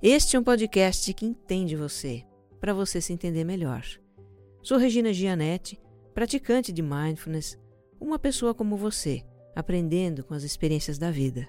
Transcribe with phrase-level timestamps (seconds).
[0.00, 2.24] Este é um podcast que entende você,
[2.60, 3.84] para você se entender melhor.
[4.62, 5.76] Sou Regina Gianetti,
[6.14, 7.58] praticante de mindfulness,
[8.00, 9.24] uma pessoa como você,
[9.56, 11.48] aprendendo com as experiências da vida.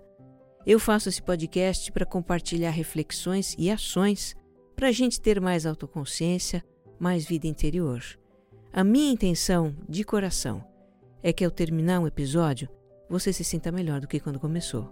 [0.65, 4.35] Eu faço esse podcast para compartilhar reflexões e ações
[4.75, 6.65] para a gente ter mais autoconsciência,
[6.99, 8.01] mais vida interior.
[8.73, 10.65] A minha intenção, de coração,
[11.21, 12.67] é que ao terminar um episódio,
[13.07, 14.91] você se sinta melhor do que quando começou.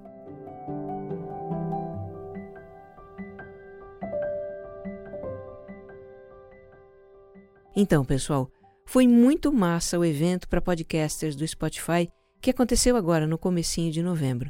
[7.79, 8.51] Então, pessoal,
[8.87, 12.09] foi muito massa o evento para podcasters do Spotify
[12.41, 14.49] que aconteceu agora no comecinho de novembro.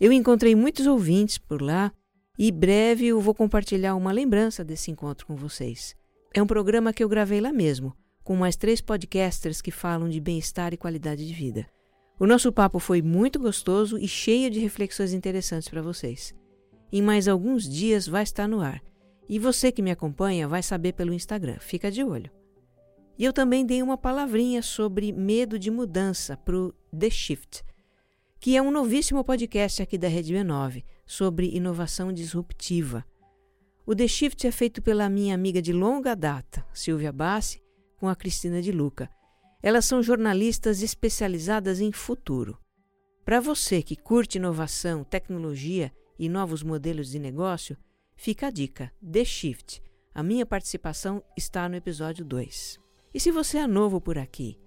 [0.00, 1.92] Eu encontrei muitos ouvintes por lá
[2.38, 5.94] e breve eu vou compartilhar uma lembrança desse encontro com vocês.
[6.32, 10.18] É um programa que eu gravei lá mesmo, com mais três podcasters que falam de
[10.18, 11.66] bem-estar e qualidade de vida.
[12.18, 16.34] O nosso papo foi muito gostoso e cheio de reflexões interessantes para vocês.
[16.90, 18.82] Em mais alguns dias vai estar no ar.
[19.28, 21.58] E você que me acompanha vai saber pelo Instagram.
[21.60, 22.30] Fica de olho.
[23.18, 27.64] E eu também dei uma palavrinha sobre medo de mudança para o The Shift,
[28.38, 33.04] que é um novíssimo podcast aqui da Rede B9 sobre inovação disruptiva.
[33.86, 37.62] O The Shift é feito pela minha amiga de longa data, Silvia Bassi,
[37.96, 39.08] com a Cristina de Luca,
[39.62, 42.56] elas são jornalistas especializadas em futuro.
[43.24, 47.76] Para você que curte inovação, tecnologia e novos modelos de negócio,
[48.14, 49.82] fica a dica: The Shift.
[50.14, 52.85] A minha participação está no episódio 2.
[53.16, 54.58] E se você é novo por aqui,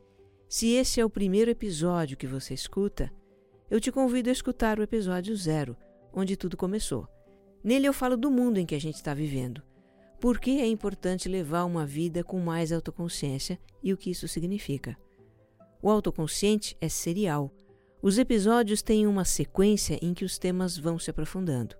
[0.47, 3.13] se esse é o primeiro episódio que você escuta,
[3.69, 5.77] eu te convido a escutar o episódio 0,
[6.11, 7.07] onde tudo começou.
[7.63, 9.61] Nele eu falo do mundo em que a gente está vivendo,
[10.19, 14.97] por que é importante levar uma vida com mais autoconsciência e o que isso significa?
[15.79, 17.53] O autoconsciente é serial.
[18.01, 21.75] Os episódios têm uma sequência em que os temas vão se aprofundando.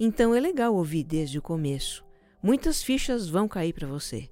[0.00, 2.04] Então é legal ouvir desde o começo.
[2.42, 4.28] Muitas fichas vão cair para você.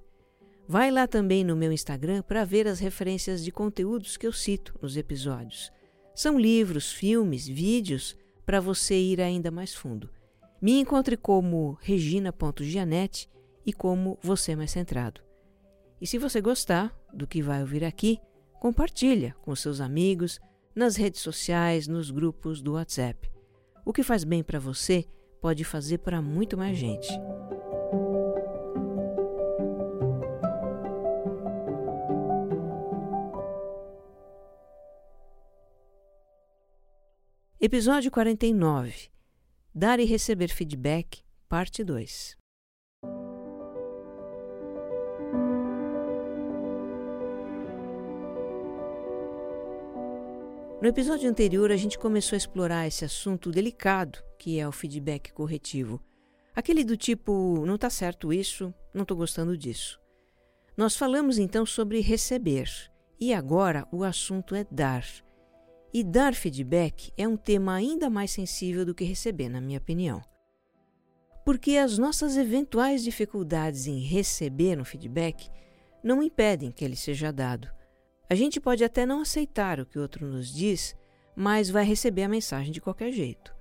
[0.67, 4.77] Vai lá também no meu Instagram para ver as referências de conteúdos que eu cito
[4.81, 5.71] nos episódios.
[6.15, 8.15] São livros, filmes, vídeos
[8.45, 10.09] para você ir ainda mais fundo.
[10.61, 13.29] Me encontre como regina.gianete
[13.65, 15.21] e como você mais centrado.
[15.99, 18.19] E se você gostar do que vai ouvir aqui,
[18.59, 20.39] compartilha com seus amigos,
[20.75, 23.29] nas redes sociais, nos grupos do WhatsApp.
[23.85, 25.05] O que faz bem para você
[25.41, 27.09] pode fazer para muito mais gente.
[37.65, 39.09] Episódio 49
[39.73, 42.35] Dar e receber feedback, parte 2.
[50.81, 55.31] No episódio anterior, a gente começou a explorar esse assunto delicado que é o feedback
[55.31, 56.01] corretivo.
[56.53, 60.01] Aquele do tipo, não está certo isso, não estou gostando disso.
[60.75, 62.69] Nós falamos então sobre receber
[63.17, 65.05] e agora o assunto é dar.
[65.93, 70.23] E dar feedback é um tema ainda mais sensível do que receber, na minha opinião.
[71.45, 75.51] Porque as nossas eventuais dificuldades em receber um feedback
[76.03, 77.69] não impedem que ele seja dado.
[78.27, 80.95] A gente pode até não aceitar o que o outro nos diz,
[81.35, 83.53] mas vai receber a mensagem de qualquer jeito.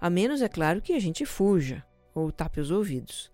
[0.00, 1.84] A menos, é claro, que a gente fuja
[2.14, 3.32] ou tape os ouvidos.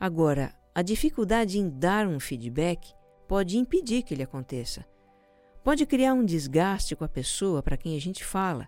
[0.00, 2.92] Agora, a dificuldade em dar um feedback
[3.28, 4.84] pode impedir que ele aconteça
[5.68, 8.66] Pode criar um desgaste com a pessoa para quem a gente fala.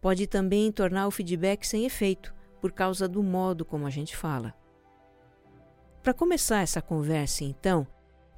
[0.00, 4.54] Pode também tornar o feedback sem efeito, por causa do modo como a gente fala.
[6.02, 7.86] Para começar essa conversa, então,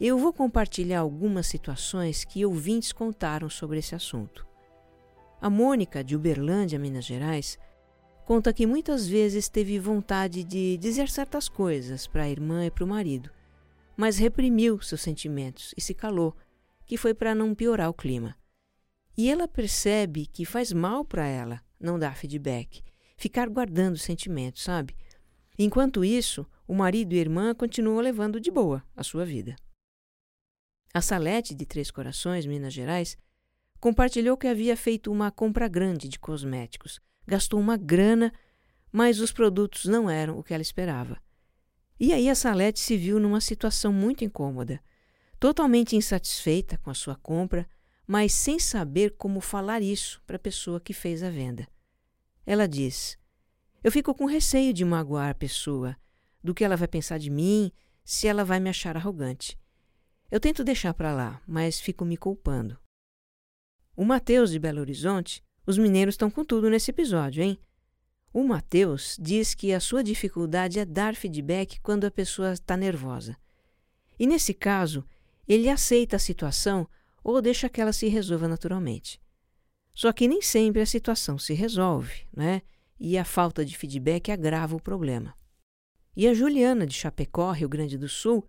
[0.01, 4.45] eu vou compartilhar algumas situações que ouvintes contaram sobre esse assunto.
[5.41, 7.57] A Mônica, de Uberlândia, Minas Gerais,
[8.25, 12.83] conta que muitas vezes teve vontade de dizer certas coisas para a irmã e para
[12.83, 13.31] o marido,
[13.97, 16.35] mas reprimiu seus sentimentos e se calou
[16.87, 18.37] que foi para não piorar o clima.
[19.19, 22.83] E ela percebe que faz mal para ela não dar feedback,
[23.17, 24.97] ficar guardando sentimentos, sabe?
[25.59, 29.57] Enquanto isso, o marido e a irmã continuam levando de boa a sua vida.
[30.93, 33.17] A Salete, de Três Corações, Minas Gerais,
[33.81, 38.33] compartilhou que havia feito uma compra grande de cosméticos, gastou uma grana,
[38.93, 41.21] mas os produtos não eram o que ela esperava.
[41.99, 44.81] E aí a Salete se viu numa situação muito incômoda,
[45.39, 47.69] totalmente insatisfeita com a sua compra,
[48.07, 51.67] mas sem saber como falar isso para a pessoa que fez a venda.
[52.45, 53.19] Ela diz:
[53.83, 55.97] Eu fico com receio de magoar a pessoa,
[56.43, 57.73] do que ela vai pensar de mim,
[58.05, 59.59] se ela vai me achar arrogante.
[60.31, 62.79] Eu tento deixar para lá, mas fico me culpando.
[63.97, 67.59] O Mateus de Belo Horizonte, os mineiros estão com tudo nesse episódio, hein?
[68.33, 73.37] O Mateus diz que a sua dificuldade é dar feedback quando a pessoa está nervosa.
[74.19, 75.05] E nesse caso,
[75.47, 76.89] ele aceita a situação
[77.23, 79.21] ou deixa que ela se resolva naturalmente.
[79.95, 82.63] Só que nem sempre a situação se resolve, né?
[83.01, 85.35] E a falta de feedback agrava o problema.
[86.17, 88.49] E a Juliana de Chapecó, Rio Grande do Sul,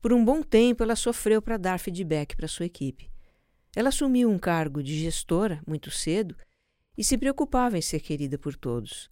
[0.00, 3.10] por um bom tempo ela sofreu para dar feedback para sua equipe.
[3.74, 6.36] Ela assumiu um cargo de gestora muito cedo
[6.96, 9.10] e se preocupava em ser querida por todos.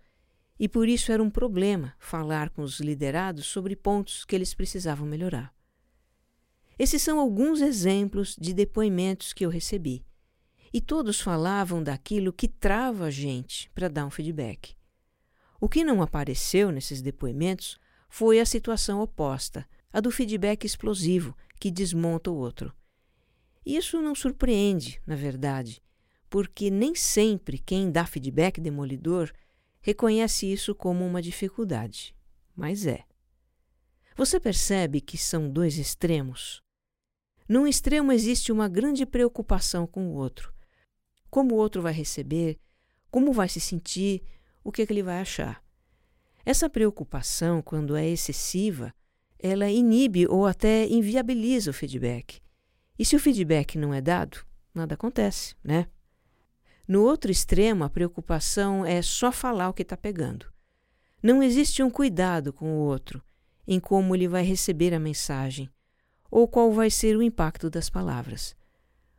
[0.59, 5.07] E por isso era um problema falar com os liderados sobre pontos que eles precisavam
[5.07, 5.56] melhorar.
[6.79, 10.05] Esses são alguns exemplos de depoimentos que eu recebi.
[10.73, 14.75] E todos falavam daquilo que trava a gente para dar um feedback.
[15.59, 17.79] O que não apareceu nesses depoimentos
[18.09, 22.75] foi a situação oposta, a do feedback explosivo, que desmonta o outro.
[23.65, 25.83] Isso não surpreende, na verdade,
[26.29, 29.33] porque nem sempre quem dá feedback demolidor
[29.81, 32.15] reconhece isso como uma dificuldade.
[32.55, 33.05] Mas é.
[34.15, 36.66] Você percebe que são dois extremos?
[37.49, 40.53] Num extremo existe uma grande preocupação com o outro.
[41.31, 42.59] Como o outro vai receber,
[43.11, 44.23] como vai se sentir,
[44.65, 45.63] o que, é que ele vai achar.
[46.45, 48.93] Essa preocupação, quando é excessiva,
[49.39, 52.41] ela inibe ou até inviabiliza o feedback.
[52.99, 54.45] E se o feedback não é dado,
[54.75, 55.87] nada acontece, né?
[56.87, 60.47] No outro extremo, a preocupação é só falar o que está pegando.
[61.23, 63.23] Não existe um cuidado com o outro,
[63.67, 65.69] em como ele vai receber a mensagem,
[66.31, 68.57] ou qual vai ser o impacto das palavras.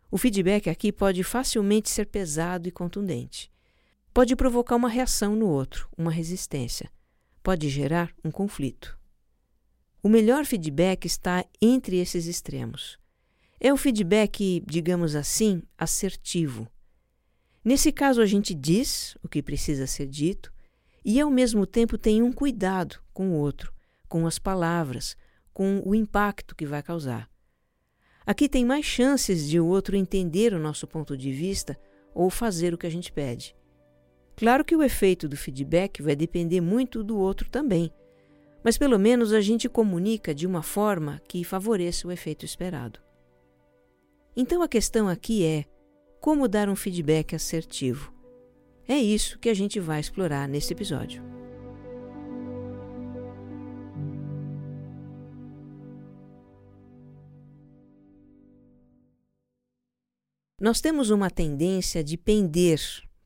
[0.10, 3.52] O feedback aqui pode facilmente ser pesado e contundente.
[4.14, 6.90] Pode provocar uma reação no outro, uma resistência.
[7.44, 8.98] Pode gerar um conflito.
[10.02, 12.98] O melhor feedback está entre esses extremos.
[13.60, 16.68] É o feedback, digamos assim, assertivo.
[17.64, 20.54] Nesse caso, a gente diz o que precisa ser dito
[21.04, 23.74] e, ao mesmo tempo, tem um cuidado com o outro,
[24.08, 25.18] com as palavras,
[25.58, 27.28] com o impacto que vai causar.
[28.28, 31.76] Aqui tem mais chances de o outro entender o nosso ponto de vista
[32.14, 33.56] ou fazer o que a gente pede.
[34.36, 37.92] Claro que o efeito do feedback vai depender muito do outro também,
[38.64, 43.00] mas pelo menos a gente comunica de uma forma que favoreça o efeito esperado.
[44.36, 45.66] Então a questão aqui é
[46.22, 48.14] como dar um feedback assertivo.
[48.88, 51.37] É isso que a gente vai explorar nesse episódio.
[60.60, 62.82] Nós temos uma tendência de pender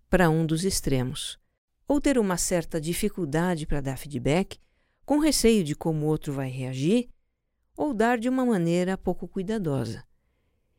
[0.10, 1.40] para um dos extremos,
[1.88, 4.60] ou ter uma certa dificuldade para dar feedback,
[5.06, 7.10] com receio de como o outro vai reagir,
[7.78, 10.04] ou dar de uma maneira pouco cuidadosa.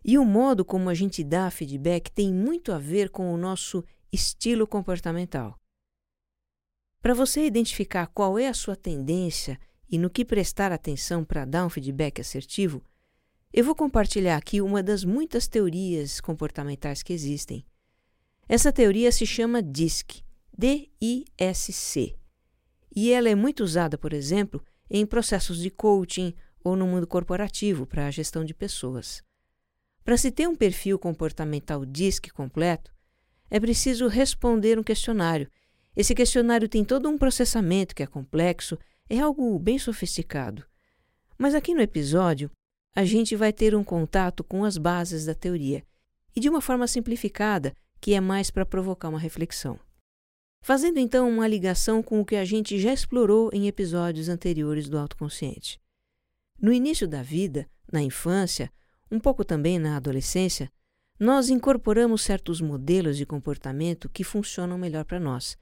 [0.04, 3.82] E o modo como a gente dá feedback tem muito a ver com o nosso
[4.12, 5.58] estilo comportamental.
[7.00, 11.64] Para você identificar qual é a sua tendência e no que prestar atenção para dar
[11.64, 12.84] um feedback assertivo,
[13.52, 17.66] eu vou compartilhar aqui uma das muitas teorias comportamentais que existem.
[18.48, 20.22] Essa teoria se chama DISC,
[20.56, 22.16] D-I-S-C,
[22.94, 27.86] e ela é muito usada, por exemplo, em processos de coaching ou no mundo corporativo
[27.86, 29.22] para a gestão de pessoas.
[30.04, 32.92] Para se ter um perfil comportamental DISC completo,
[33.50, 35.50] é preciso responder um questionário.
[35.94, 38.78] Esse questionário tem todo um processamento que é complexo,
[39.10, 40.64] é algo bem sofisticado.
[41.38, 42.50] Mas aqui no episódio,
[42.94, 45.82] a gente vai ter um contato com as bases da teoria
[46.36, 49.78] e de uma forma simplificada, que é mais para provocar uma reflexão.
[50.60, 54.98] Fazendo então uma ligação com o que a gente já explorou em episódios anteriores do
[54.98, 55.80] autoconsciente.
[56.60, 58.70] No início da vida, na infância,
[59.10, 60.70] um pouco também na adolescência,
[61.18, 65.56] nós incorporamos certos modelos de comportamento que funcionam melhor para nós,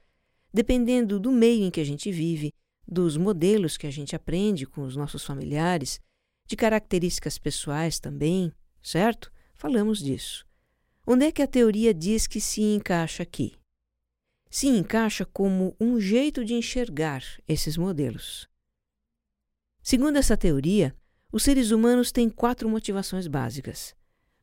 [0.53, 2.53] dependendo do meio em que a gente vive,
[2.87, 5.99] dos modelos que a gente aprende com os nossos familiares
[6.51, 8.51] de características pessoais também,
[8.83, 9.31] certo?
[9.55, 10.45] Falamos disso.
[11.07, 13.57] Onde é que a teoria diz que se encaixa aqui?
[14.49, 18.49] Se encaixa como um jeito de enxergar esses modelos.
[19.81, 20.93] Segundo essa teoria,
[21.31, 23.95] os seres humanos têm quatro motivações básicas: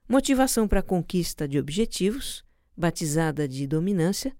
[0.08, 2.42] motivação para a conquista de objetivos,
[2.74, 4.34] batizada de dominância,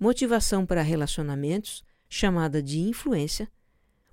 [0.00, 3.48] motivação para relacionamentos, chamada de influência,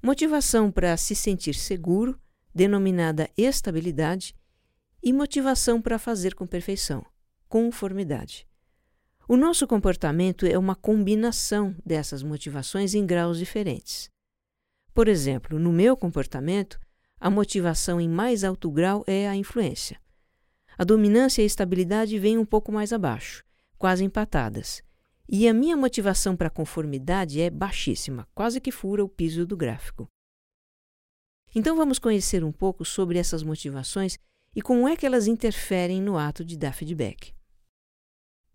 [0.04, 2.22] motivação para se sentir seguro,
[2.54, 4.36] denominada estabilidade,
[5.04, 7.04] e motivação para fazer com perfeição,
[7.50, 8.48] conformidade.
[9.28, 14.10] O nosso comportamento é uma combinação dessas motivações em graus diferentes.
[14.94, 16.80] Por exemplo, no meu comportamento,
[17.20, 20.00] a motivação em mais alto grau é a influência.
[20.78, 23.44] A dominância e a estabilidade vêm um pouco mais abaixo,
[23.78, 24.82] quase empatadas.
[25.30, 30.10] E a minha motivação para conformidade é baixíssima, quase que fura o piso do gráfico.
[31.54, 34.18] Então vamos conhecer um pouco sobre essas motivações
[34.56, 37.34] e como é que elas interferem no ato de dar feedback.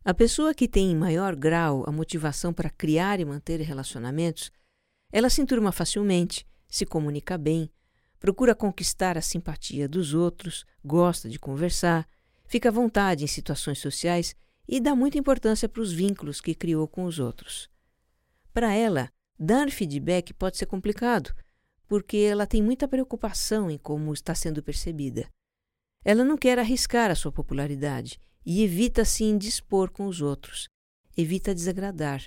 [0.04, 4.50] A pessoa que tem em maior grau a motivação para criar e manter relacionamentos,
[5.12, 7.70] ela se enturma facilmente, se comunica bem,
[8.18, 12.08] procura conquistar a simpatia dos outros, gosta de conversar,
[12.46, 14.34] fica à vontade em situações sociais
[14.68, 17.68] e dá muita importância para os vínculos que criou com os outros.
[18.52, 21.34] Para ela, dar feedback pode ser complicado,
[21.87, 25.28] porque ela tem muita preocupação em como está sendo percebida.
[26.05, 30.69] Ela não quer arriscar a sua popularidade e evita se indispor com os outros,
[31.16, 32.23] evita desagradar.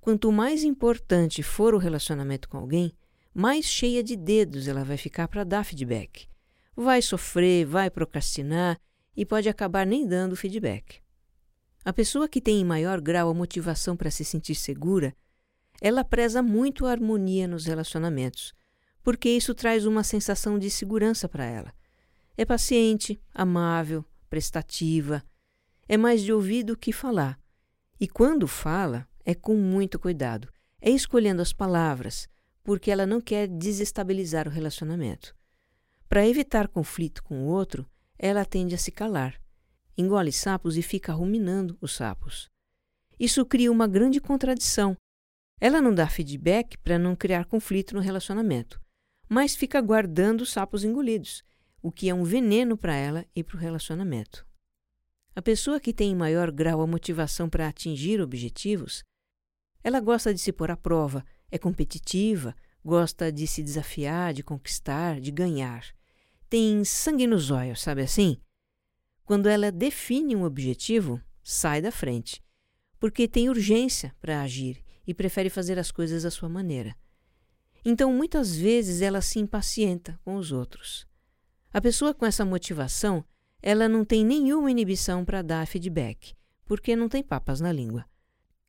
[0.00, 2.92] Quanto mais importante for o relacionamento com alguém,
[3.32, 6.28] mais cheia de dedos ela vai ficar para dar feedback.
[6.76, 8.78] Vai sofrer, vai procrastinar
[9.16, 11.00] e pode acabar nem dando feedback.
[11.84, 15.14] A pessoa que tem em maior grau a motivação para se sentir segura,
[15.80, 18.54] ela preza muito a harmonia nos relacionamentos,
[19.04, 21.72] porque isso traz uma sensação de segurança para ela.
[22.38, 25.22] É paciente, amável, prestativa,
[25.86, 27.38] é mais de ouvir do que falar.
[28.00, 30.48] E quando fala, é com muito cuidado,
[30.80, 32.28] é escolhendo as palavras,
[32.64, 35.36] porque ela não quer desestabilizar o relacionamento.
[36.08, 37.86] Para evitar conflito com o outro,
[38.18, 39.38] ela tende a se calar,
[39.98, 42.50] engole sapos e fica ruminando os sapos.
[43.20, 44.96] Isso cria uma grande contradição.
[45.60, 48.80] Ela não dá feedback para não criar conflito no relacionamento,
[49.28, 51.42] mas fica guardando os sapos engolidos,
[51.82, 54.46] o que é um veneno para ela e para o relacionamento.
[55.34, 59.02] A pessoa que tem em maior grau a motivação para atingir objetivos,
[59.82, 62.54] ela gosta de se pôr à prova, é competitiva,
[62.84, 65.84] gosta de se desafiar, de conquistar, de ganhar
[66.54, 68.36] tem sangue nos olhos, sabe assim?
[69.24, 72.40] Quando ela define um objetivo, sai da frente,
[73.00, 76.94] porque tem urgência para agir e prefere fazer as coisas à sua maneira.
[77.84, 81.06] Então, muitas vezes ela se impacienta com os outros.
[81.72, 83.24] A pessoa com essa motivação,
[83.60, 88.04] ela não tem nenhuma inibição para dar feedback, porque não tem papas na língua.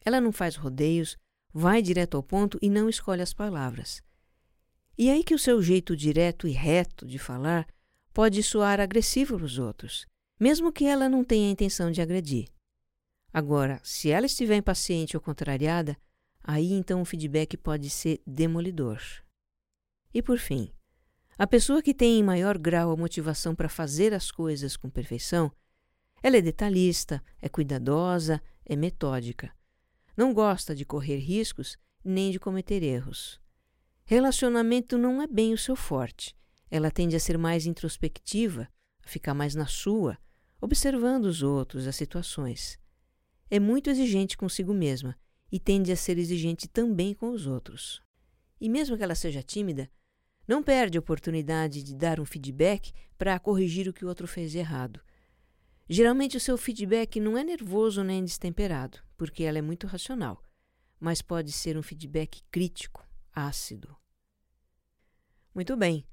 [0.04, 1.18] Ela não faz rodeios,
[1.54, 4.02] vai direto ao ponto e não escolhe as palavras.
[4.98, 7.68] E é aí que o seu jeito direto e reto de falar
[8.14, 10.06] pode soar agressivo para os outros,
[10.40, 12.48] mesmo que ela não tenha a intenção de agredir.
[13.34, 15.98] Agora, se ela estiver impaciente ou contrariada,
[16.46, 19.02] aí então o feedback pode ser demolidor.
[20.14, 20.72] E por fim,
[21.38, 25.52] a pessoa que tem em maior grau a motivação para fazer as coisas com perfeição,
[26.24, 29.54] ela é detalhista, é cuidadosa, é metódica.
[30.16, 33.42] Não gosta de correr riscos nem de cometer erros.
[34.06, 36.36] Relacionamento não é bem o seu forte
[36.70, 38.68] ela tende a ser mais introspectiva,
[39.04, 40.18] a ficar mais na sua,
[40.60, 42.80] observando os outros, as situações.
[43.50, 45.18] É muito exigente consigo mesma
[45.56, 48.02] e tende a ser exigente também com os outros.
[48.60, 49.90] E mesmo que ela seja tímida,
[50.46, 54.54] não perde a oportunidade de dar um feedback para corrigir o que o outro fez
[54.54, 55.00] errado.
[55.88, 60.44] Geralmente o seu feedback não é nervoso nem destemperado, porque ela é muito racional,
[61.00, 63.96] mas pode ser um feedback crítico, ácido.
[65.54, 66.06] Muito bem.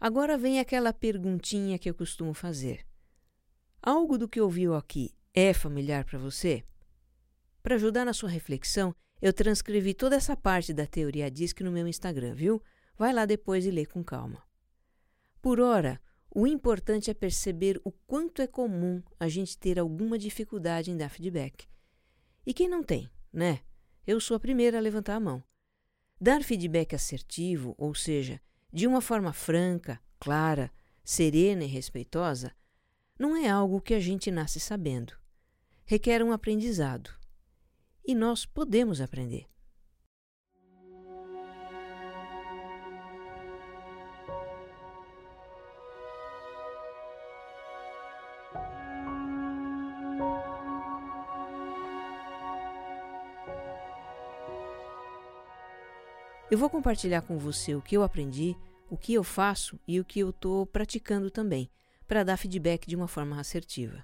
[0.00, 2.86] Agora vem aquela perguntinha que eu costumo fazer.
[3.82, 6.64] Algo do que ouviu aqui é familiar para você?
[7.68, 11.86] Para ajudar na sua reflexão, eu transcrevi toda essa parte da teoria DISC no meu
[11.86, 12.62] Instagram, viu?
[12.96, 14.42] Vai lá depois e lê com calma.
[15.42, 16.00] Por ora,
[16.34, 21.10] o importante é perceber o quanto é comum a gente ter alguma dificuldade em dar
[21.10, 21.68] feedback.
[22.46, 23.60] E quem não tem, né?
[24.06, 25.44] Eu sou a primeira a levantar a mão.
[26.18, 28.40] Dar feedback assertivo, ou seja,
[28.72, 30.72] de uma forma franca, clara,
[31.04, 32.50] serena e respeitosa,
[33.18, 35.12] não é algo que a gente nasce sabendo.
[35.84, 37.17] Requer um aprendizado.
[38.08, 39.44] E nós podemos aprender.
[56.50, 58.56] Eu vou compartilhar com você o que eu aprendi,
[58.88, 61.70] o que eu faço e o que eu estou praticando também,
[62.06, 64.02] para dar feedback de uma forma assertiva.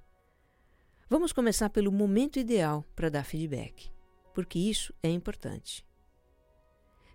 [1.09, 3.94] Vamos começar pelo momento ideal para dar feedback,
[4.35, 5.87] porque isso é importante.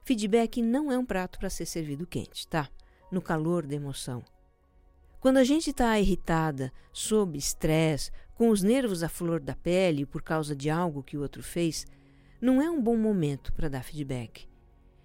[0.03, 2.69] Feedback não é um prato para ser servido quente, tá?
[3.11, 4.23] No calor da emoção.
[5.19, 10.23] Quando a gente está irritada, sob estresse, com os nervos à flor da pele por
[10.23, 11.85] causa de algo que o outro fez,
[12.41, 14.47] não é um bom momento para dar feedback.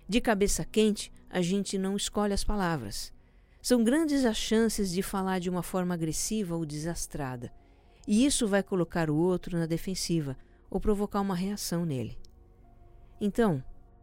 [0.08, 3.12] De cabeça quente, a gente não escolhe as palavras.
[3.60, 7.52] São grandes as chances de falar de uma forma agressiva ou desastrada,
[8.06, 10.36] e isso vai colocar o outro na defensiva
[10.74, 12.18] ou provocar uma reação nele.
[13.20, 13.62] Então,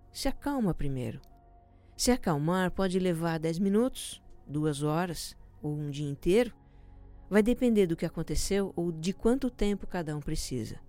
[0.10, 1.20] se acalma primeiro.
[1.98, 6.54] Se acalmar pode levar 10 minutos, duas horas ou um dia inteiro.
[7.30, 10.80] Vai depender do que aconteceu ou de quanto tempo cada um precisa.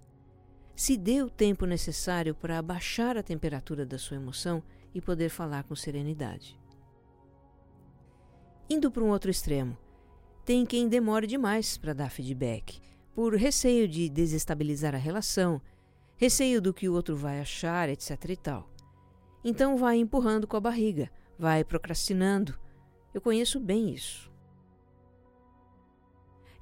[0.76, 4.62] Se dê o tempo necessário para abaixar a temperatura da sua emoção
[4.94, 6.56] e poder falar com serenidade.
[8.70, 9.76] Indo para um outro extremo,
[10.44, 12.80] tem quem demore demais para dar feedback,
[13.14, 15.60] por receio de desestabilizar a relação,
[16.16, 18.70] receio do que o outro vai achar, etc e tal.
[19.44, 22.58] Então vai empurrando com a barriga, vai procrastinando.
[23.12, 24.30] Eu conheço bem isso.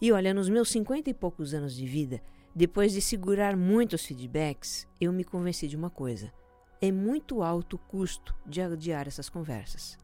[0.00, 2.23] E olha, nos meus cinquenta e poucos anos de vida,
[2.54, 6.33] depois de segurar muitos feedbacks, eu me convenci de uma coisa:
[6.80, 9.99] é muito alto o custo de adiar essas conversas.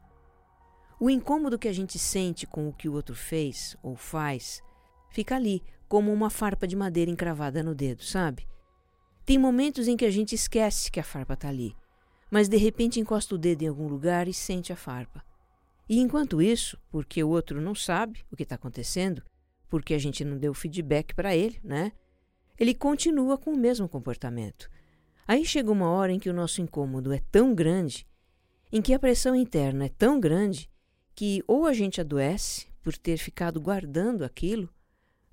[0.99, 4.61] O incômodo que a gente sente com o que o outro fez ou faz
[5.09, 8.47] fica ali, como uma farpa de madeira encravada no dedo, sabe?
[9.25, 11.75] Tem momentos em que a gente esquece que a farpa está ali,
[12.29, 15.23] mas de repente encosta o dedo em algum lugar e sente a farpa.
[15.89, 19.23] E enquanto isso, porque o outro não sabe o que está acontecendo,
[19.69, 21.91] porque a gente não deu feedback para ele, né?
[22.59, 24.69] Ele continua com o mesmo comportamento.
[25.27, 28.07] Aí chega uma hora em que o nosso incômodo é tão grande,
[28.71, 30.69] em que a pressão interna é tão grande,
[31.13, 34.69] que ou a gente adoece por ter ficado guardando aquilo,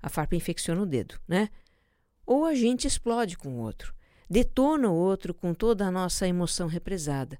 [0.05, 1.49] a farpa infecciona o dedo, né?
[2.27, 3.91] Ou a gente explode com o outro,
[4.29, 7.39] detona o outro com toda a nossa emoção represada.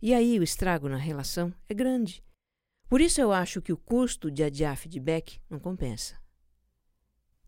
[0.00, 2.24] E aí o estrago na relação é grande.
[2.88, 6.18] Por isso eu acho que o custo de adiar feedback não compensa.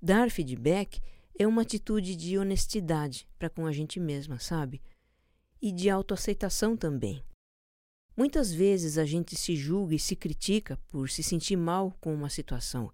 [0.02, 1.00] Dar feedback
[1.38, 4.82] é uma atitude de honestidade para com a gente mesma, sabe?
[5.62, 7.24] E de autoaceitação também.
[8.14, 12.28] Muitas vezes a gente se julga e se critica por se sentir mal com uma
[12.28, 12.92] situação,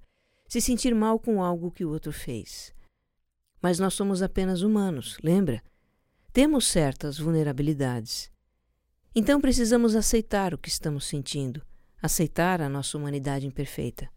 [0.49, 2.75] se sentir mal com algo que o outro fez.
[3.61, 5.63] Mas nós somos apenas humanos, lembra?
[6.33, 8.31] Temos certas vulnerabilidades.
[9.15, 11.63] Então precisamos aceitar o que estamos sentindo,
[12.03, 14.09] aceitar a nossa humanidade imperfeita.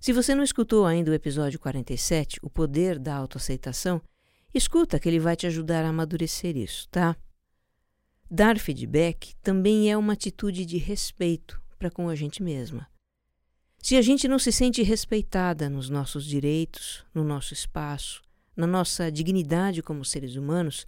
[0.00, 4.00] Se você não escutou ainda o episódio 47, O Poder da Autoaceitação,
[4.54, 7.16] escuta que ele vai te ajudar a amadurecer isso, tá?
[8.30, 12.86] Dar feedback também é uma atitude de respeito para com a gente mesma.
[13.82, 18.22] Se a gente não se sente respeitada nos nossos direitos, no nosso espaço,
[18.54, 20.86] na nossa dignidade como seres humanos,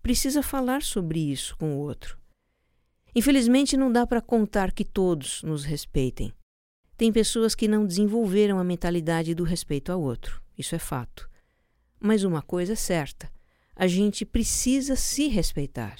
[0.00, 2.16] precisa falar sobre isso com o outro.
[3.14, 6.32] Infelizmente, não dá para contar que todos nos respeitem.
[6.96, 11.28] Tem pessoas que não desenvolveram a mentalidade do respeito ao outro, isso é fato.
[11.98, 13.30] Mas uma coisa é certa:
[13.74, 15.98] a gente precisa se respeitar.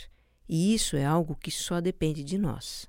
[0.48, 2.88] E isso é algo que só depende de nós.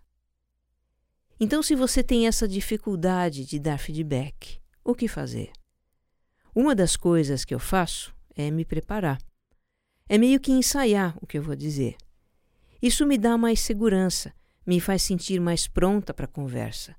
[1.43, 5.51] Então, se você tem essa dificuldade de dar feedback, o que fazer?
[6.55, 9.21] Uma das coisas que eu faço é me preparar.
[10.07, 11.97] É meio que ensaiar o que eu vou dizer.
[12.81, 14.33] Isso me dá mais segurança,
[14.65, 16.95] me faz sentir mais pronta para a conversa.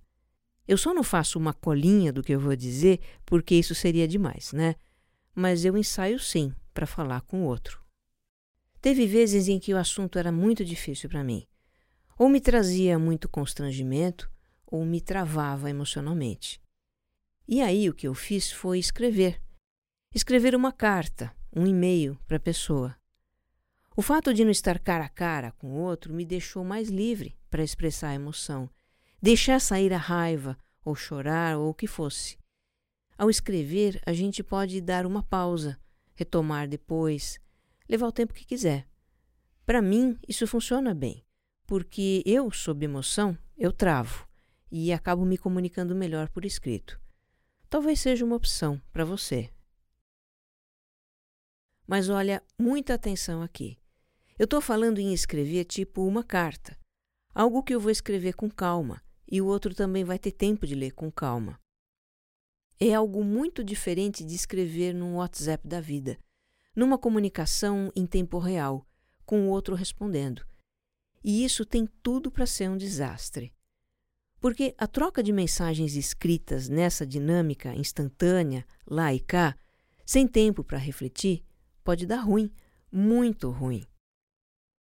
[0.69, 4.53] Eu só não faço uma colinha do que eu vou dizer, porque isso seria demais,
[4.53, 4.75] né?
[5.35, 7.83] Mas eu ensaio sim para falar com o outro.
[8.83, 11.47] Teve vezes em que o assunto era muito difícil para mim.
[12.19, 14.34] Ou me trazia muito constrangimento,
[14.75, 16.61] ou me travava emocionalmente.
[17.47, 19.41] E aí o que eu fiz foi escrever.
[20.13, 22.97] Escrever uma carta, um e-mail para a pessoa.
[23.97, 27.39] O fato de não estar cara a cara com o outro me deixou mais livre
[27.49, 28.69] para expressar a emoção,
[29.23, 32.37] deixar sair a raiva, ou chorar, ou o que fosse.
[33.17, 35.79] Ao escrever, a gente pode dar uma pausa,
[36.17, 37.39] retomar depois,
[37.89, 38.89] levar o tempo que quiser.
[39.65, 41.25] Para mim, isso funciona bem,
[41.65, 44.27] porque eu, sob emoção, eu travo
[44.77, 47.01] e acabo me comunicando melhor por escrito.
[47.71, 49.49] Talvez seja uma opção para você.
[51.87, 53.79] Mas olha, muita atenção aqui.
[54.37, 56.77] Eu estou falando em escrever tipo uma carta,
[57.33, 60.75] algo que eu vou escrever com calma e o outro também vai ter tempo de
[60.75, 61.61] ler com calma.
[62.81, 66.19] É algo muito diferente de escrever num WhatsApp da vida,
[66.75, 68.85] numa comunicação em tempo real,
[69.25, 70.45] com o outro respondendo.
[71.23, 73.54] E isso tem tudo para ser um desastre.
[74.45, 79.57] Porque a troca de mensagens escritas nessa dinâmica instantânea, lá e cá,
[80.05, 81.43] sem tempo para refletir,
[81.83, 82.53] pode dar ruim,
[82.93, 83.87] muito ruim.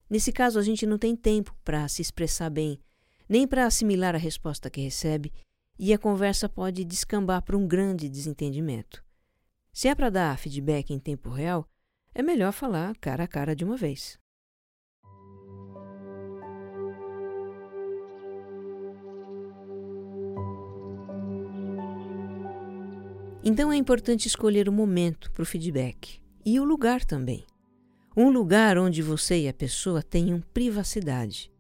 [0.10, 2.82] Nesse caso, a gente não tem tempo para se expressar bem,
[3.30, 5.32] nem para assimilar a resposta que recebe,
[5.80, 9.02] e a conversa pode descambar para um grande desentendimento.
[9.72, 11.66] Se é para dar feedback em tempo real,
[12.14, 14.20] é melhor falar cara a cara de uma vez.
[23.48, 27.46] Então é importante escolher o momento para o feedback e o lugar também.
[28.18, 31.52] Um lugar onde você e a pessoa tenham privacidade.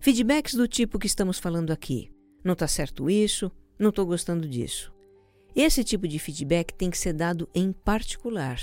[0.00, 2.12] Feedbacks do tipo que estamos falando aqui.
[2.44, 4.92] Não está certo isso, não estou gostando disso.
[5.56, 8.60] Esse tipo de feedback tem que ser dado em particular,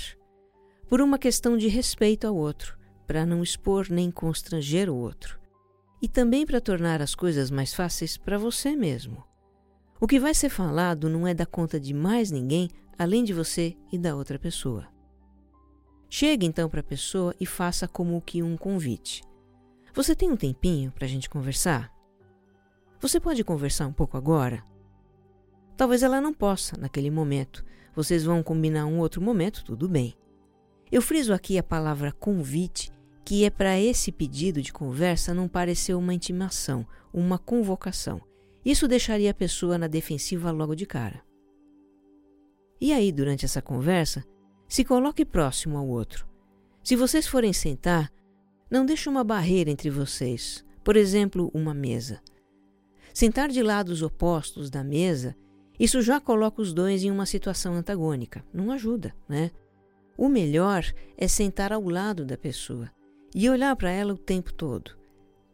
[0.88, 5.40] por uma questão de respeito ao outro, para não expor nem constranger o outro,
[6.00, 9.31] e também para tornar as coisas mais fáceis para você mesmo.
[10.02, 13.76] O que vai ser falado não é da conta de mais ninguém além de você
[13.92, 14.88] e da outra pessoa.
[16.10, 19.22] Chegue então para a pessoa e faça como que um convite.
[19.94, 21.88] Você tem um tempinho para a gente conversar?
[22.98, 24.64] Você pode conversar um pouco agora?
[25.76, 27.64] Talvez ela não possa naquele momento.
[27.94, 30.16] Vocês vão combinar um outro momento, tudo bem.
[30.90, 32.90] Eu friso aqui a palavra convite,
[33.24, 36.84] que é para esse pedido de conversa não parecer uma intimação,
[37.14, 38.20] uma convocação.
[38.64, 41.22] Isso deixaria a pessoa na defensiva logo de cara.
[42.80, 44.24] E aí, durante essa conversa,
[44.68, 46.26] se coloque próximo ao outro.
[46.82, 48.10] Se vocês forem sentar,
[48.70, 52.20] não deixe uma barreira entre vocês, por exemplo, uma mesa.
[53.12, 55.36] Sentar de lados opostos da mesa,
[55.78, 58.44] isso já coloca os dois em uma situação antagônica.
[58.52, 59.50] Não ajuda, né?
[60.16, 60.84] O melhor
[61.16, 62.90] é sentar ao lado da pessoa
[63.34, 64.92] e olhar para ela o tempo todo.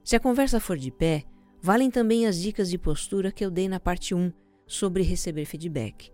[0.04, 1.24] Se a conversa for de pé,
[1.60, 4.32] valem também as dicas de postura que eu dei na parte 1
[4.66, 6.12] sobre receber feedback.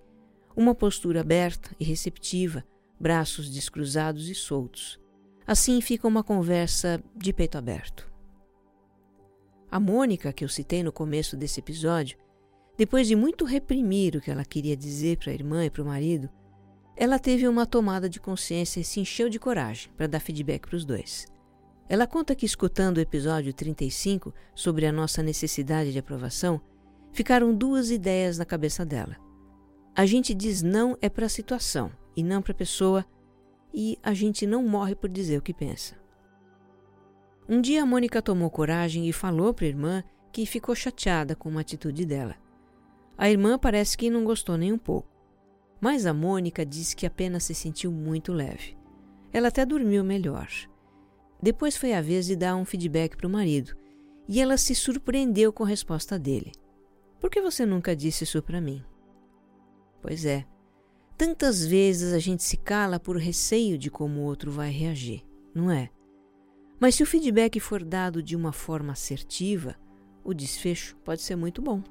[0.56, 2.64] Uma postura aberta e receptiva,
[2.98, 5.00] braços descruzados e soltos.
[5.46, 8.10] Assim fica uma conversa de peito aberto.
[9.70, 12.16] A Mônica, que eu citei no começo desse episódio,
[12.78, 15.86] depois de muito reprimir o que ela queria dizer para a irmã e para o
[15.86, 16.30] marido,
[16.96, 20.76] ela teve uma tomada de consciência e se encheu de coragem para dar feedback para
[20.76, 21.26] os dois.
[21.88, 26.60] Ela conta que, escutando o episódio 35 sobre a nossa necessidade de aprovação,
[27.12, 29.16] ficaram duas ideias na cabeça dela.
[29.94, 33.04] A gente diz não é para a situação e não para a pessoa,
[33.72, 35.96] e a gente não morre por dizer o que pensa.
[37.48, 41.48] Um dia a Mônica tomou coragem e falou para a irmã que ficou chateada com
[41.48, 42.34] uma atitude dela.
[43.16, 45.08] A irmã parece que não gostou nem um pouco,
[45.80, 48.76] mas a Mônica disse que apenas se sentiu muito leve.
[49.32, 50.48] Ela até dormiu melhor.
[51.42, 53.76] Depois foi a vez de dar um feedback para o marido
[54.28, 56.52] e ela se surpreendeu com a resposta dele.
[57.20, 58.82] Por que você nunca disse isso para mim?
[60.00, 60.46] Pois é,
[61.16, 65.70] Tantas vezes a gente se cala por receio de como o outro vai reagir, não
[65.70, 65.88] é?
[66.80, 69.76] Mas se o feedback for dado de uma forma assertiva,
[70.24, 71.82] o desfecho pode ser muito bom.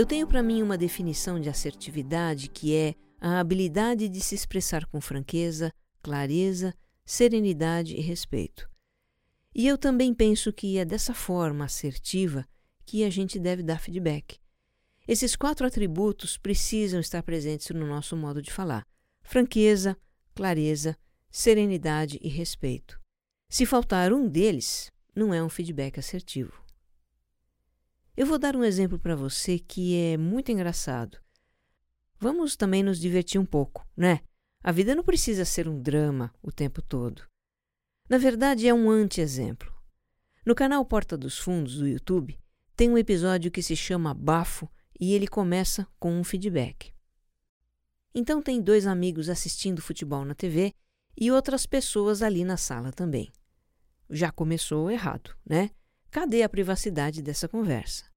[0.00, 4.86] Eu tenho para mim uma definição de assertividade que é a habilidade de se expressar
[4.86, 5.70] com franqueza,
[6.02, 6.72] clareza,
[7.04, 8.66] serenidade e respeito.
[9.54, 12.48] E eu também penso que é dessa forma assertiva
[12.86, 14.38] que a gente deve dar feedback.
[15.06, 18.86] Esses quatro atributos precisam estar presentes no nosso modo de falar:
[19.20, 19.94] franqueza,
[20.34, 20.96] clareza,
[21.30, 22.98] serenidade e respeito.
[23.50, 26.59] Se faltar um deles, não é um feedback assertivo.
[28.20, 31.16] Eu vou dar um exemplo para você que é muito engraçado.
[32.18, 34.20] Vamos também nos divertir um pouco, né?
[34.62, 37.26] A vida não precisa ser um drama o tempo todo.
[38.10, 39.72] Na verdade, é um anti-exemplo.
[40.44, 42.38] No canal Porta dos Fundos do YouTube,
[42.76, 46.92] tem um episódio que se chama Bafo e ele começa com um feedback.
[48.14, 50.74] Então tem dois amigos assistindo futebol na TV
[51.16, 53.32] e outras pessoas ali na sala também.
[54.10, 55.70] Já começou errado, né?
[56.10, 58.09] Cadê a privacidade dessa conversa?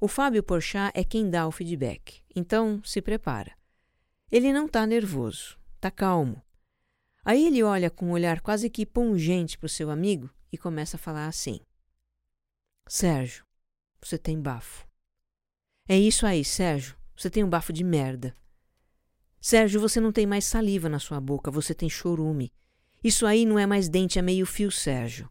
[0.00, 3.52] O Fábio Porchat é quem dá o feedback, então se prepara.
[4.30, 6.40] Ele não está nervoso, está calmo.
[7.24, 10.96] Aí ele olha com um olhar quase que pungente para o seu amigo e começa
[10.96, 11.58] a falar assim:
[12.86, 13.44] Sérgio,
[14.00, 14.86] você tem bafo.
[15.88, 18.36] É isso aí, Sérgio, você tem um bafo de merda.
[19.40, 22.52] Sérgio, você não tem mais saliva na sua boca, você tem chorume.
[23.02, 25.28] Isso aí não é mais dente, é meio fio, Sérgio.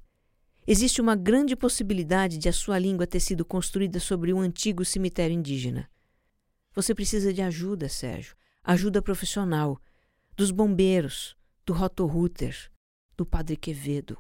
[0.69, 5.34] Existe uma grande possibilidade de a sua língua ter sido construída sobre um antigo cemitério
[5.34, 5.89] indígena.
[6.75, 8.36] Você precisa de ajuda, Sérgio.
[8.62, 9.82] Ajuda profissional.
[10.36, 12.69] Dos bombeiros, do Rotorruter,
[13.15, 14.17] do Padre Quevedo.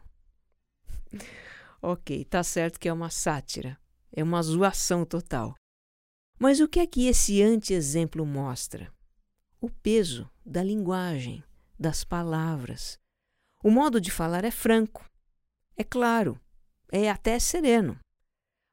[1.81, 3.77] ok, tá certo que é uma sátira,
[4.09, 5.53] é uma zoação total.
[6.39, 8.89] Mas o que é que esse anti-exemplo mostra?
[9.59, 11.43] O peso da linguagem,
[11.77, 12.97] das palavras.
[13.61, 15.07] O modo de falar é franco,
[15.77, 16.39] é claro,
[16.91, 17.99] é até sereno,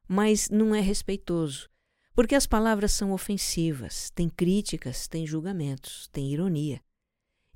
[0.09, 1.69] mas não é respeitoso,
[2.14, 6.81] porque as palavras são ofensivas, têm críticas, têm julgamentos, têm ironia.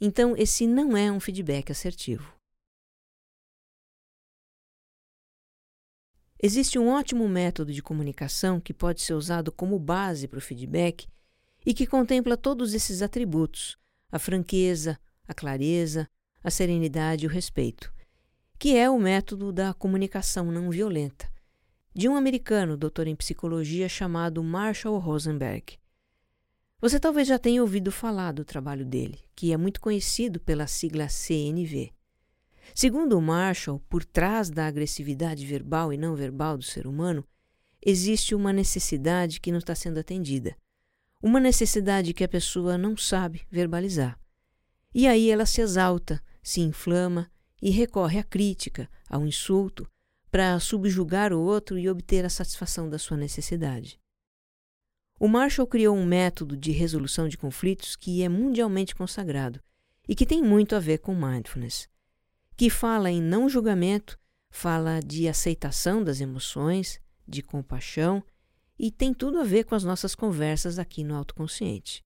[0.00, 2.36] Então, esse não é um feedback assertivo.
[6.40, 11.08] Existe um ótimo método de comunicação que pode ser usado como base para o feedback
[11.66, 13.76] e que contempla todos esses atributos:
[14.12, 16.08] a franqueza, a clareza,
[16.44, 17.92] a serenidade e o respeito,
[18.58, 21.30] que é o método da comunicação não violenta,
[21.94, 25.78] de um americano doutor em psicologia chamado Marshall Rosenberg.
[26.80, 31.08] Você talvez já tenha ouvido falar do trabalho dele, que é muito conhecido pela sigla
[31.08, 31.92] CNV.
[32.74, 37.24] Segundo Marshall, por trás da agressividade verbal e não verbal do ser humano,
[37.80, 40.56] existe uma necessidade que não está sendo atendida.
[41.22, 44.18] Uma necessidade que a pessoa não sabe verbalizar.
[44.92, 49.88] E aí ela se exalta, se inflama e recorre à crítica, ao insulto,
[50.30, 53.98] para subjugar o outro e obter a satisfação da sua necessidade.
[55.18, 59.60] O Marshall criou um método de resolução de conflitos que é mundialmente consagrado
[60.06, 61.88] e que tem muito a ver com mindfulness
[62.58, 64.18] que fala em não julgamento,
[64.50, 68.20] fala de aceitação das emoções, de compaixão
[68.76, 72.04] e tem tudo a ver com as nossas conversas aqui no autoconsciente.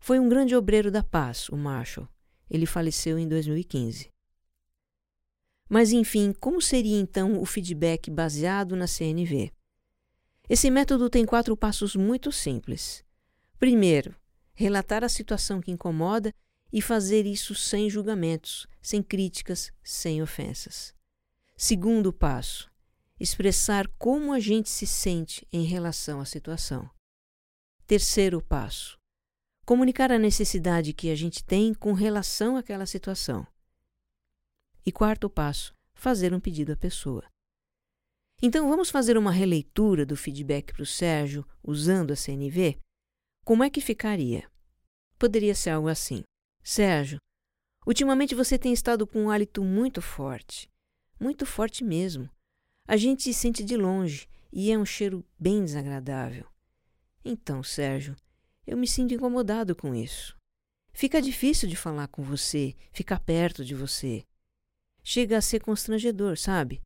[0.00, 2.08] Foi um grande obreiro da paz, o Marshall.
[2.50, 4.10] Ele faleceu em 2015.
[5.70, 9.52] Mas enfim, como seria então o feedback baseado na CNV?
[10.48, 13.04] Esse método tem quatro passos muito simples.
[13.56, 14.16] Primeiro,
[14.52, 16.34] relatar a situação que incomoda
[16.72, 20.92] e fazer isso sem julgamentos, sem críticas, sem ofensas.
[21.56, 22.68] Segundo passo,
[23.20, 26.90] expressar como a gente se sente em relação à situação.
[27.86, 28.98] Terceiro passo,
[29.64, 33.46] comunicar a necessidade que a gente tem com relação àquela situação.
[34.84, 37.24] E quarto passo, fazer um pedido à pessoa.
[38.42, 42.78] Então vamos fazer uma releitura do feedback para o Sérgio usando a CNV?
[43.44, 44.50] Como é que ficaria?
[45.18, 46.22] Poderia ser algo assim.
[46.62, 47.18] Sérgio,
[47.86, 50.70] ultimamente você tem estado com um hálito muito forte.
[51.20, 52.30] Muito forte mesmo.
[52.88, 56.46] A gente se sente de longe e é um cheiro bem desagradável.
[57.22, 58.16] Então, Sérgio,
[58.66, 60.34] eu me sinto incomodado com isso.
[60.92, 64.24] Fica difícil de falar com você, ficar perto de você.
[65.02, 66.82] Chega a ser constrangedor, sabe?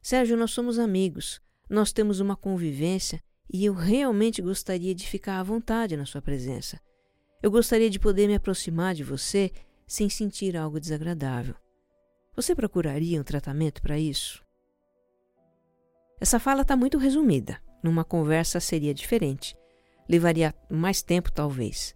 [0.00, 5.42] Sérgio, nós somos amigos, nós temos uma convivência e eu realmente gostaria de ficar à
[5.42, 6.80] vontade na sua presença.
[7.42, 9.50] Eu gostaria de poder me aproximar de você
[9.86, 11.54] sem sentir algo desagradável.
[12.34, 14.44] Você procuraria um tratamento para isso?
[16.20, 17.60] Essa fala está muito resumida.
[17.82, 19.56] Numa conversa seria diferente.
[20.08, 21.94] Levaria mais tempo, talvez.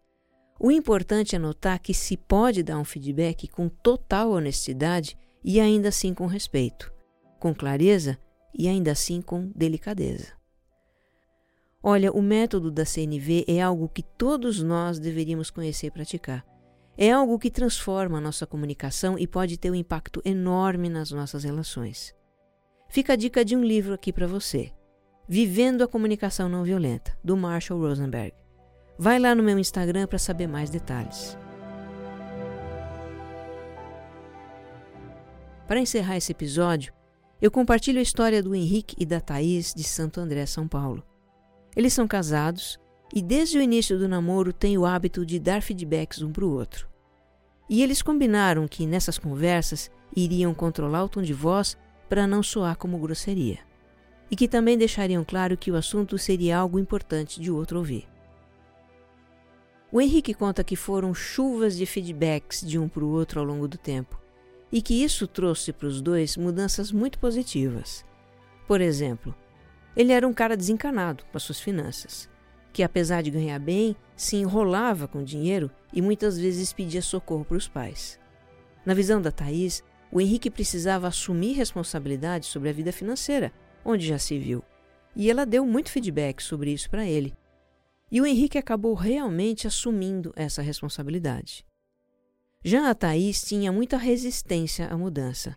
[0.62, 5.88] O importante é notar que se pode dar um feedback com total honestidade e ainda
[5.88, 6.92] assim com respeito,
[7.38, 8.18] com clareza
[8.52, 10.34] e ainda assim com delicadeza.
[11.82, 16.44] Olha, o método da CNV é algo que todos nós deveríamos conhecer e praticar.
[16.94, 21.42] É algo que transforma a nossa comunicação e pode ter um impacto enorme nas nossas
[21.42, 22.14] relações.
[22.90, 24.70] Fica a dica de um livro aqui para você:
[25.26, 28.39] Vivendo a Comunicação Não Violenta, do Marshall Rosenberg.
[29.02, 31.34] Vai lá no meu Instagram para saber mais detalhes.
[35.66, 36.92] Para encerrar esse episódio,
[37.40, 41.02] eu compartilho a história do Henrique e da Thaís de Santo André, São Paulo.
[41.74, 42.78] Eles são casados
[43.14, 46.52] e desde o início do namoro têm o hábito de dar feedbacks um para o
[46.52, 46.86] outro.
[47.70, 51.74] E eles combinaram que nessas conversas iriam controlar o tom de voz
[52.06, 53.60] para não soar como grosseria.
[54.30, 58.09] E que também deixariam claro que o assunto seria algo importante de outro ouvir.
[59.92, 63.66] O Henrique conta que foram chuvas de feedbacks de um para o outro ao longo
[63.66, 64.20] do tempo
[64.70, 68.04] e que isso trouxe para os dois mudanças muito positivas.
[68.68, 69.34] Por exemplo,
[69.96, 72.30] ele era um cara desencanado com as suas finanças,
[72.72, 77.56] que apesar de ganhar bem, se enrolava com dinheiro e muitas vezes pedia socorro para
[77.56, 78.20] os pais.
[78.86, 83.52] Na visão da Thaís, o Henrique precisava assumir responsabilidade sobre a vida financeira,
[83.84, 84.62] onde já se viu,
[85.16, 87.34] e ela deu muito feedback sobre isso para ele.
[88.10, 91.64] E o Henrique acabou realmente assumindo essa responsabilidade.
[92.62, 95.56] Já a Thaís tinha muita resistência à mudança.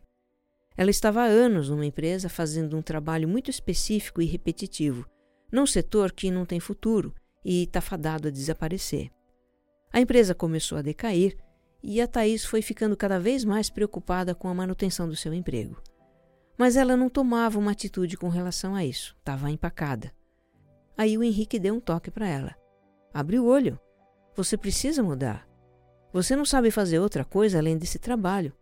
[0.78, 5.06] Ela estava há anos numa empresa fazendo um trabalho muito específico e repetitivo,
[5.52, 7.14] num setor que não tem futuro
[7.44, 9.12] e está fadado a desaparecer.
[9.92, 11.38] A empresa começou a decair
[11.84, 15.82] e a Thaís foi ficando cada vez mais preocupada com a manutenção do seu emprego.
[16.58, 20.12] Mas ela não tomava uma atitude com relação a isso, estava empacada.
[20.98, 22.56] Aí o Henrique deu um toque para ela.
[23.14, 23.80] Abre o olho.
[24.36, 25.48] Você precisa mudar.
[26.12, 28.54] Você não sabe fazer outra coisa além desse trabalho.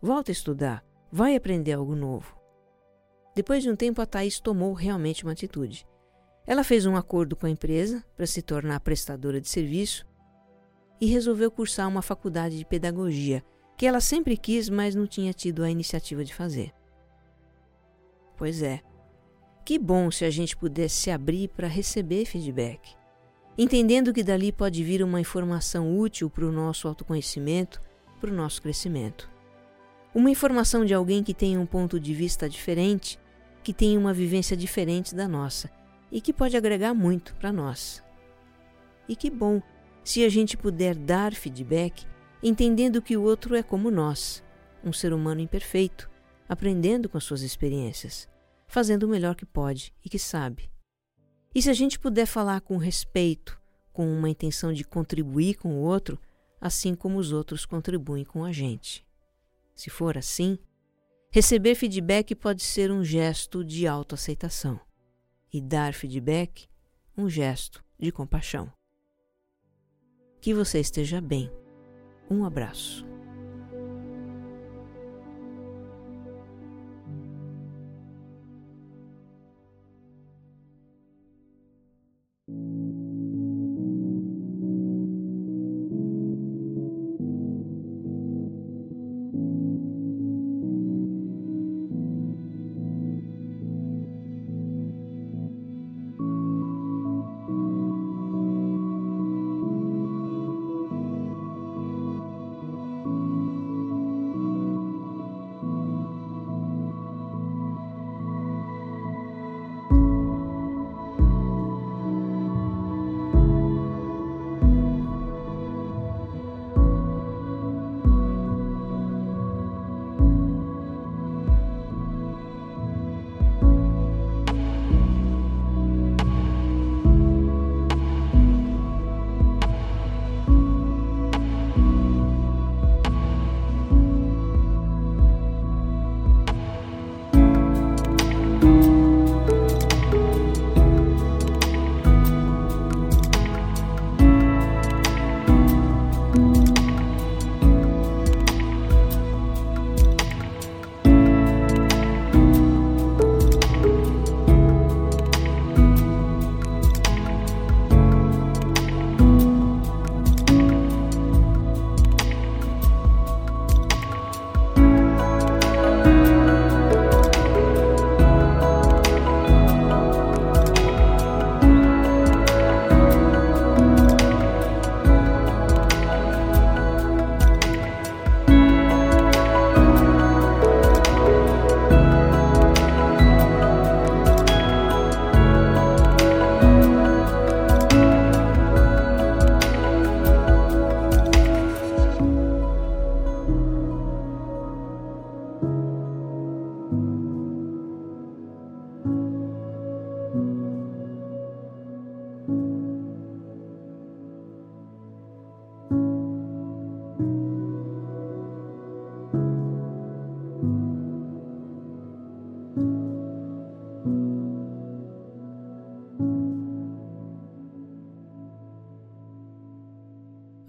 [0.00, 0.84] Volta a estudar.
[1.10, 2.36] Vai aprender algo novo.
[3.34, 5.86] Depois de um tempo, a Thaís tomou realmente uma atitude.
[6.46, 10.06] Ela fez um acordo com a empresa para se tornar prestadora de serviço
[11.00, 13.44] e resolveu cursar uma faculdade de pedagogia,
[13.76, 16.72] que ela sempre quis, mas não tinha tido a iniciativa de fazer.
[18.36, 18.80] Pois é.
[19.64, 22.94] Que bom se a gente pudesse se abrir para receber feedback,
[23.56, 27.80] entendendo que dali pode vir uma informação útil para o nosso autoconhecimento,
[28.20, 29.30] para o nosso crescimento.
[30.14, 33.18] Uma informação de alguém que tem um ponto de vista diferente,
[33.62, 35.70] que tem uma vivência diferente da nossa
[36.12, 38.04] e que pode agregar muito para nós.
[39.08, 39.62] E que bom
[40.04, 42.06] se a gente puder dar feedback
[42.42, 44.44] entendendo que o outro é como nós,
[44.84, 46.10] um ser humano imperfeito,
[46.46, 48.28] aprendendo com as suas experiências,
[48.74, 50.68] fazendo o melhor que pode e que sabe.
[51.54, 53.56] E se a gente puder falar com respeito,
[53.92, 56.18] com uma intenção de contribuir com o outro,
[56.60, 59.06] assim como os outros contribuem com a gente.
[59.76, 60.58] Se for assim,
[61.30, 64.80] receber feedback pode ser um gesto de autoaceitação
[65.52, 66.66] e dar feedback
[67.16, 68.72] um gesto de compaixão.
[70.40, 71.48] Que você esteja bem.
[72.28, 73.13] Um abraço.